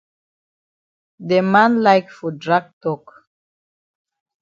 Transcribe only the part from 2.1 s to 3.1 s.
for drag tok.